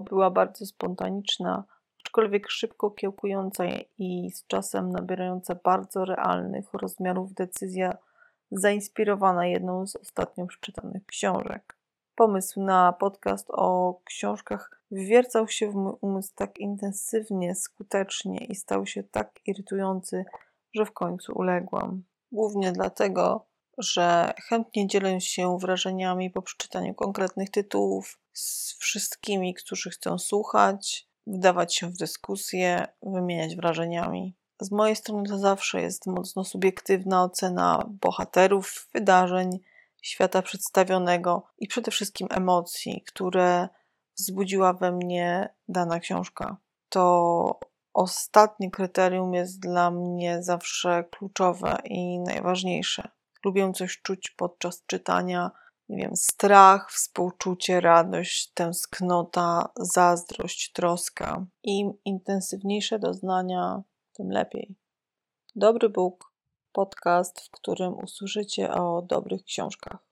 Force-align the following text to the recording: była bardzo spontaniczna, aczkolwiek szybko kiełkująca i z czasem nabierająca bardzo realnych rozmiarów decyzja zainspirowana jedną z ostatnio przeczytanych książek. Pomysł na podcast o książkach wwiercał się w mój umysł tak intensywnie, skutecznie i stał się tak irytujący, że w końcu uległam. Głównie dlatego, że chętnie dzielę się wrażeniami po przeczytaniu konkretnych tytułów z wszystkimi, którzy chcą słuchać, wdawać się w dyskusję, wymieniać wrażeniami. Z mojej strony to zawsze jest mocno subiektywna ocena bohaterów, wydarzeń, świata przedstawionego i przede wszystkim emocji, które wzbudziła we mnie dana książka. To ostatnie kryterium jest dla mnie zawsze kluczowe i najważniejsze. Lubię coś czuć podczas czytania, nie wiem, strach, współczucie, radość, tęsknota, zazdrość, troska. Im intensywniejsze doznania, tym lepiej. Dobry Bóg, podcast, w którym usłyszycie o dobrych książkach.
była 0.00 0.30
bardzo 0.30 0.66
spontaniczna, 0.66 1.64
aczkolwiek 2.04 2.50
szybko 2.50 2.90
kiełkująca 2.90 3.64
i 3.98 4.30
z 4.30 4.46
czasem 4.46 4.90
nabierająca 4.90 5.54
bardzo 5.64 6.04
realnych 6.04 6.74
rozmiarów 6.74 7.34
decyzja 7.34 7.96
zainspirowana 8.50 9.46
jedną 9.46 9.86
z 9.86 9.96
ostatnio 9.96 10.46
przeczytanych 10.46 11.06
książek. 11.06 11.76
Pomysł 12.14 12.60
na 12.60 12.92
podcast 12.92 13.50
o 13.50 14.00
książkach 14.04 14.82
wwiercał 14.90 15.48
się 15.48 15.70
w 15.70 15.74
mój 15.74 15.92
umysł 16.00 16.32
tak 16.34 16.58
intensywnie, 16.58 17.54
skutecznie 17.54 18.44
i 18.44 18.54
stał 18.54 18.86
się 18.86 19.02
tak 19.02 19.40
irytujący, 19.46 20.24
że 20.74 20.86
w 20.86 20.92
końcu 20.92 21.32
uległam. 21.32 22.02
Głównie 22.32 22.72
dlatego, 22.72 23.46
że 23.78 24.34
chętnie 24.48 24.86
dzielę 24.86 25.20
się 25.20 25.58
wrażeniami 25.58 26.30
po 26.30 26.42
przeczytaniu 26.42 26.94
konkretnych 26.94 27.50
tytułów 27.50 28.18
z 28.32 28.78
wszystkimi, 28.78 29.54
którzy 29.54 29.90
chcą 29.90 30.18
słuchać, 30.18 31.08
wdawać 31.26 31.74
się 31.74 31.86
w 31.86 31.96
dyskusję, 31.96 32.86
wymieniać 33.02 33.56
wrażeniami. 33.56 34.34
Z 34.60 34.70
mojej 34.70 34.96
strony 34.96 35.28
to 35.28 35.38
zawsze 35.38 35.80
jest 35.82 36.06
mocno 36.06 36.44
subiektywna 36.44 37.24
ocena 37.24 37.84
bohaterów, 37.88 38.88
wydarzeń, 38.94 39.58
świata 40.02 40.42
przedstawionego 40.42 41.46
i 41.58 41.68
przede 41.68 41.90
wszystkim 41.90 42.28
emocji, 42.30 43.02
które 43.06 43.68
wzbudziła 44.18 44.72
we 44.72 44.92
mnie 44.92 45.54
dana 45.68 46.00
książka. 46.00 46.56
To 46.88 47.60
ostatnie 47.94 48.70
kryterium 48.70 49.34
jest 49.34 49.60
dla 49.60 49.90
mnie 49.90 50.42
zawsze 50.42 51.04
kluczowe 51.10 51.76
i 51.84 52.18
najważniejsze. 52.18 53.08
Lubię 53.46 53.72
coś 53.72 53.98
czuć 54.02 54.30
podczas 54.30 54.86
czytania, 54.86 55.50
nie 55.88 55.96
wiem, 55.96 56.16
strach, 56.16 56.92
współczucie, 56.92 57.80
radość, 57.80 58.52
tęsknota, 58.54 59.68
zazdrość, 59.76 60.72
troska. 60.72 61.46
Im 61.62 61.92
intensywniejsze 62.04 62.98
doznania, 62.98 63.82
tym 64.12 64.30
lepiej. 64.30 64.76
Dobry 65.56 65.88
Bóg, 65.88 66.32
podcast, 66.72 67.40
w 67.40 67.50
którym 67.50 67.94
usłyszycie 67.94 68.70
o 68.72 69.02
dobrych 69.02 69.44
książkach. 69.44 70.06